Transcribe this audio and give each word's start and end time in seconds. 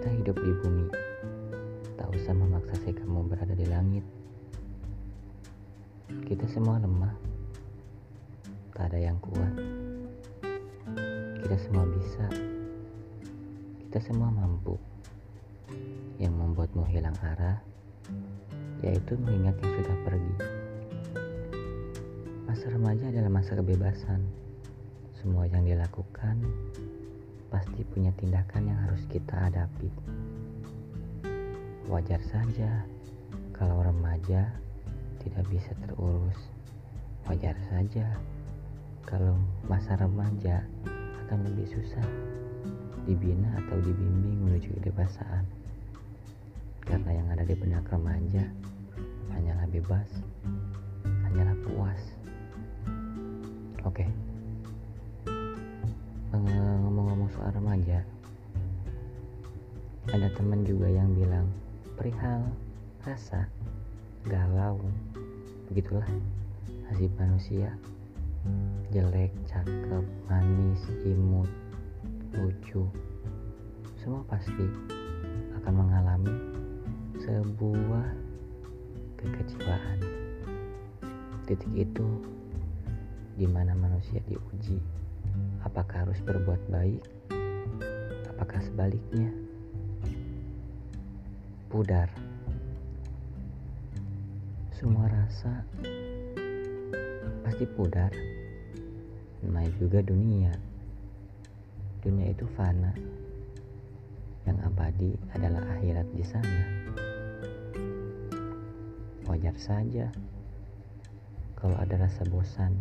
kita 0.00 0.16
hidup 0.16 0.36
di 0.40 0.52
bumi. 0.64 0.88
Tak 2.00 2.08
usah 2.08 2.32
memaksa 2.32 2.88
kamu 2.88 3.20
berada 3.20 3.52
di 3.52 3.68
langit. 3.68 4.00
Kita 6.24 6.48
semua 6.48 6.80
lemah. 6.80 7.12
Tak 8.72 8.88
ada 8.88 8.96
yang 8.96 9.20
kuat. 9.20 9.60
Kita 11.44 11.56
semua 11.60 11.84
bisa. 11.84 12.32
Kita 13.84 14.00
semua 14.00 14.32
mampu. 14.32 14.80
Yang 16.16 16.32
membuatmu 16.32 16.80
hilang 16.88 17.20
arah, 17.20 17.60
yaitu 18.80 19.20
mengingat 19.20 19.60
yang 19.60 19.84
sudah 19.84 19.96
pergi. 20.08 20.36
Masa 22.48 22.72
remaja 22.72 23.04
adalah 23.04 23.28
masa 23.28 23.52
kebebasan. 23.52 24.24
Semua 25.20 25.44
yang 25.44 25.68
dilakukan 25.68 26.40
pasti 27.50 27.82
punya 27.90 28.14
tindakan 28.14 28.70
yang 28.70 28.78
harus 28.86 29.02
kita 29.10 29.34
hadapi. 29.34 29.90
Wajar 31.90 32.22
saja 32.30 32.86
kalau 33.50 33.82
remaja 33.82 34.54
tidak 35.18 35.44
bisa 35.50 35.74
terurus. 35.82 36.38
Wajar 37.26 37.58
saja 37.66 38.06
kalau 39.02 39.34
masa 39.66 39.98
remaja 39.98 40.62
akan 41.26 41.42
lebih 41.50 41.66
susah 41.74 42.06
dibina 43.04 43.50
atau 43.66 43.82
dibimbing 43.82 44.46
menuju 44.46 44.70
kedewasaan. 44.78 45.42
Karena 46.86 47.10
yang 47.18 47.28
ada 47.34 47.42
di 47.42 47.58
benak 47.58 47.82
remaja 47.90 48.46
hanyalah 49.34 49.66
bebas, 49.66 50.08
hanyalah 51.26 51.58
puas. 51.66 52.00
Oke. 53.82 54.06
Soal 57.40 57.56
remaja, 57.56 58.04
ada 60.12 60.28
teman 60.36 60.60
juga 60.60 60.92
yang 60.92 61.08
bilang 61.16 61.48
perihal 61.96 62.44
rasa 63.00 63.48
galau. 64.28 64.76
Begitulah 65.72 66.04
nasib 66.84 67.08
manusia. 67.16 67.72
Jelek 68.92 69.32
cakep 69.48 70.04
manis 70.28 70.84
imut 71.08 71.48
lucu 72.36 72.84
semua 73.96 74.20
pasti 74.28 74.68
akan 75.64 75.72
mengalami 75.80 76.36
sebuah 77.24 78.08
kekecewaan. 79.16 79.98
Titik 81.48 81.72
itu 81.72 82.04
di 83.40 83.48
mana 83.48 83.72
manusia 83.72 84.20
diuji 84.28 84.76
apakah 85.64 86.04
harus 86.04 86.20
berbuat 86.20 86.60
baik 86.68 87.19
apakah 88.40 88.64
sebaliknya? 88.64 89.28
Pudar. 91.68 92.08
Semua 94.72 95.12
rasa 95.12 95.60
pasti 97.44 97.68
pudar. 97.68 98.08
Namanya 99.44 99.68
juga 99.76 100.00
dunia. 100.00 100.56
Dunia 102.00 102.32
itu 102.32 102.48
fana. 102.56 102.96
Yang 104.48 104.58
abadi 104.72 105.12
adalah 105.36 105.60
akhirat 105.76 106.08
di 106.16 106.24
sana. 106.24 106.64
Wajar 109.28 109.56
saja 109.60 110.08
kalau 111.60 111.76
ada 111.76 112.08
rasa 112.08 112.24
bosan. 112.24 112.72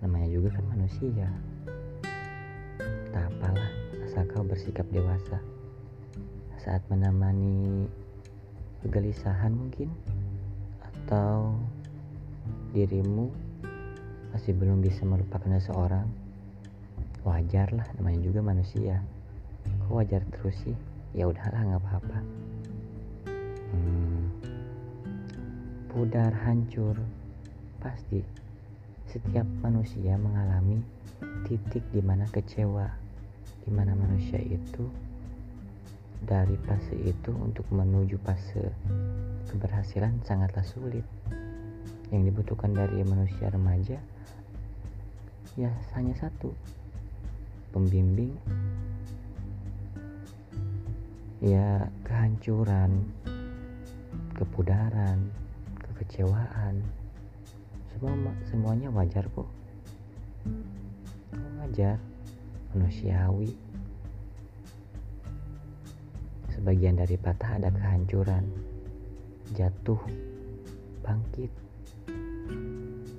Namanya 0.00 0.32
juga 0.32 0.56
kan 0.56 0.64
manusia. 0.72 1.28
Tak 3.12 3.28
apalah 3.28 3.69
asal 4.20 4.36
kau 4.36 4.44
bersikap 4.44 4.84
dewasa. 4.92 5.40
Saat 6.60 6.84
menemani 6.92 7.88
kegelisahan 8.84 9.48
mungkin 9.48 9.88
atau 10.84 11.56
dirimu 12.76 13.32
masih 14.36 14.52
belum 14.60 14.84
bisa 14.84 15.08
melupakan 15.08 15.56
seseorang 15.56 16.04
wajar 17.24 17.72
lah 17.72 17.88
namanya 17.96 18.20
juga 18.20 18.44
manusia. 18.44 19.00
Kok 19.88 20.04
wajar 20.04 20.20
terus 20.36 20.68
sih? 20.68 20.76
Ya 21.16 21.24
udahlah 21.24 21.64
nggak 21.64 21.80
apa-apa. 21.80 22.18
Hmm, 23.72 24.28
pudar 25.88 26.36
hancur. 26.44 27.00
Pasti 27.80 28.20
setiap 29.08 29.48
manusia 29.64 30.20
mengalami 30.20 30.84
titik 31.48 31.88
di 31.88 32.04
mana 32.04 32.28
kecewa 32.28 32.99
di 33.70 33.78
mana 33.78 33.94
manusia 33.94 34.42
itu 34.42 34.90
dari 36.26 36.58
fase 36.66 36.90
itu 37.06 37.30
untuk 37.30 37.62
menuju 37.70 38.18
fase 38.26 38.74
keberhasilan 39.46 40.18
sangatlah 40.26 40.66
sulit. 40.66 41.06
Yang 42.10 42.34
dibutuhkan 42.34 42.74
dari 42.74 42.98
manusia 43.06 43.46
remaja 43.46 44.02
ya 45.54 45.70
hanya 45.94 46.18
satu, 46.18 46.50
pembimbing. 47.70 48.34
Ya 51.38 51.86
kehancuran, 52.02 53.06
kepudaran, 54.34 55.30
kekecewaan. 55.78 56.82
Semua 57.94 58.34
semuanya 58.50 58.90
wajar 58.90 59.30
kok. 59.30 59.46
Wajar, 61.62 62.02
manusiawi. 62.74 63.50
Sebagian 66.54 67.00
dari 67.00 67.16
patah 67.16 67.56
ada 67.56 67.72
kehancuran 67.72 68.44
jatuh 69.56 69.98
bangkit. 71.02 71.50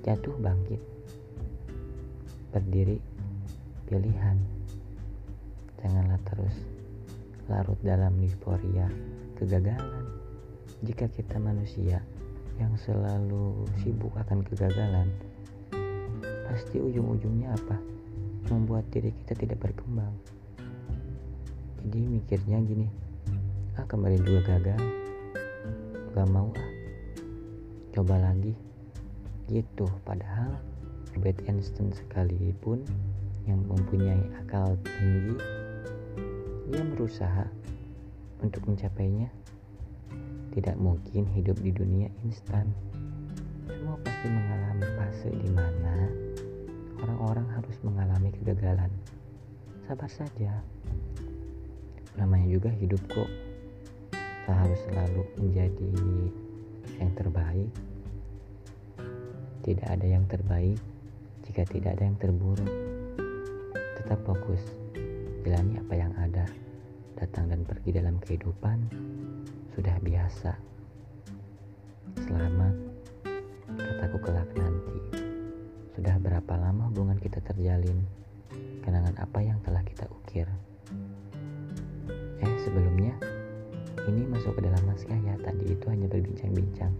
Jatuh 0.06 0.36
bangkit. 0.40 0.80
Berdiri 2.52 2.96
pilihan. 3.88 4.38
Janganlah 5.82 6.20
terus 6.24 6.56
larut 7.50 7.78
dalam 7.82 8.14
euforia 8.22 8.86
kegagalan. 9.36 10.06
Jika 10.82 11.10
kita 11.10 11.36
manusia 11.42 12.00
yang 12.60 12.74
selalu 12.78 13.66
sibuk 13.82 14.14
akan 14.14 14.44
kegagalan 14.44 15.08
pasti 16.46 16.76
ujung-ujungnya 16.78 17.48
apa 17.56 17.80
membuat 18.52 18.84
diri 18.92 19.16
kita 19.24 19.32
tidak 19.32 19.64
berkembang. 19.64 20.12
Jadi 21.82 22.00
mikirnya 22.04 22.60
gini 22.60 22.86
ah 23.80 23.88
kemarin 23.88 24.20
juga 24.20 24.44
gagal. 24.56 24.80
Gak 26.12 26.28
mau 26.28 26.52
ah. 26.52 26.70
Coba 27.96 28.20
lagi. 28.20 28.52
Gitu. 29.48 29.88
Padahal 30.04 30.60
Albert 31.16 31.44
Einstein 31.48 31.92
sekalipun 31.92 32.84
yang 33.48 33.60
mempunyai 33.66 34.22
akal 34.44 34.76
tinggi 34.84 35.34
dia 36.68 36.84
berusaha 36.88 37.44
untuk 38.44 38.64
mencapainya. 38.68 39.28
Tidak 40.52 40.76
mungkin 40.76 41.24
hidup 41.32 41.56
di 41.64 41.72
dunia 41.72 42.12
instan. 42.24 42.68
Semua 43.64 43.96
pasti 44.04 44.28
mengalami 44.28 44.84
fase 45.00 45.32
di 45.32 45.48
mana 45.48 46.31
orang-orang 47.02 47.46
harus 47.50 47.76
mengalami 47.82 48.30
kegagalan. 48.30 48.90
Sabar 49.90 50.06
saja. 50.06 50.62
Namanya 52.14 52.46
juga 52.46 52.70
hidup 52.70 53.02
kok. 53.10 53.30
Tak 54.46 54.56
harus 54.56 54.80
selalu 54.86 55.22
menjadi 55.38 55.92
yang 57.02 57.12
terbaik. 57.18 57.70
Tidak 59.62 59.86
ada 59.86 60.06
yang 60.06 60.24
terbaik 60.26 60.78
jika 61.46 61.62
tidak 61.66 61.98
ada 61.98 62.04
yang 62.06 62.18
terburuk. 62.18 62.70
Tetap 63.98 64.18
fokus. 64.22 64.62
Jalani 65.42 65.82
apa 65.82 65.94
yang 65.98 66.12
ada. 66.18 66.46
Datang 67.18 67.50
dan 67.50 67.62
pergi 67.66 67.94
dalam 67.94 68.18
kehidupan 68.18 68.78
sudah 69.74 69.94
biasa 70.02 70.71
berapa 76.22 76.54
lama 76.54 76.86
hubungan 76.94 77.18
kita 77.18 77.42
terjalin? 77.42 77.98
Kenangan 78.86 79.18
apa 79.18 79.42
yang 79.42 79.58
telah 79.66 79.82
kita 79.82 80.06
ukir? 80.06 80.46
Eh 82.38 82.54
sebelumnya 82.62 83.18
ini 84.06 84.30
masuk 84.30 84.54
ke 84.54 84.62
dalam 84.62 84.82
naskah 84.86 85.18
ya. 85.18 85.34
Tadi 85.42 85.74
itu 85.74 85.86
hanya 85.90 86.06
berbincang-bincang. 86.06 86.94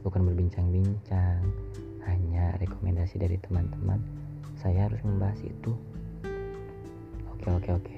Bukan 0.00 0.24
berbincang-bincang 0.24 1.44
hanya 2.08 2.56
rekomendasi 2.56 3.20
dari 3.20 3.36
teman-teman. 3.44 4.00
Saya 4.56 4.88
harus 4.88 5.04
membahas 5.04 5.40
itu. 5.44 5.76
Oke 7.36 7.48
oke 7.52 7.70
oke. 7.76 7.96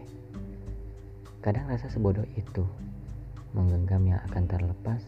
Kadang 1.39 1.71
rasa 1.71 1.87
sebodoh 1.87 2.27
itu 2.35 2.67
menggenggam 3.55 4.11
yang 4.11 4.19
akan 4.27 4.51
terlepas 4.51 5.03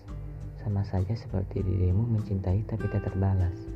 sama 0.62 0.86
saja 0.86 1.14
seperti 1.18 1.60
dirimu 1.60 2.06
mencintai 2.06 2.64
tapi 2.66 2.86
tak 2.88 3.04
terbalas 3.04 3.73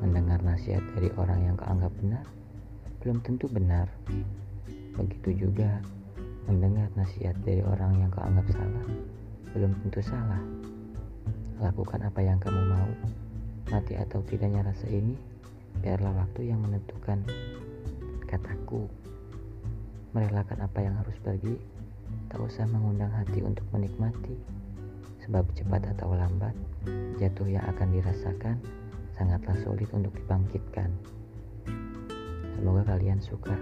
mendengar 0.00 0.40
nasihat 0.40 0.82
dari 0.96 1.12
orang 1.20 1.44
yang 1.44 1.54
kau 1.54 1.68
anggap 1.68 1.92
benar 2.00 2.24
belum 3.04 3.20
tentu 3.24 3.46
benar 3.48 3.88
begitu 4.96 5.48
juga 5.48 5.80
Mendengar 6.48 6.90
nasihat 6.98 7.36
dari 7.46 7.62
orang 7.62 8.00
yang 8.00 8.10
kau 8.10 8.26
anggap 8.26 8.48
salah 8.50 8.86
belum 9.50 9.74
tentu 9.82 9.98
salah. 10.02 10.38
Lakukan 11.58 12.06
apa 12.06 12.20
yang 12.22 12.38
kamu 12.38 12.70
mau, 12.70 12.90
Mati 13.70 13.94
atau 13.94 14.22
tidaknya 14.26 14.66
rasa 14.66 14.86
ini, 14.90 15.14
biarlah 15.82 16.10
waktu 16.14 16.50
yang 16.50 16.62
menentukan 16.62 17.22
kataku. 18.26 18.86
Merelakan 20.10 20.66
apa 20.66 20.78
yang 20.82 20.98
harus 20.98 21.14
pergi, 21.22 21.54
tak 22.30 22.42
usah 22.42 22.66
mengundang 22.66 23.10
hati 23.14 23.42
untuk 23.46 23.62
menikmati. 23.70 24.34
Sebab 25.26 25.46
cepat 25.54 25.86
atau 25.94 26.14
lambat, 26.14 26.54
jatuh 27.22 27.46
yang 27.46 27.62
akan 27.70 27.94
dirasakan 27.94 28.58
sangatlah 29.20 29.52
sulit 29.60 29.92
untuk 29.92 30.16
dibangkitkan. 30.16 30.88
Semoga 32.56 32.96
kalian 32.96 33.20
suka. 33.20 33.52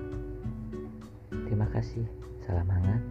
Terima 1.34 1.66
kasih. 1.74 2.06
Salam 2.46 2.70
hangat. 2.70 3.02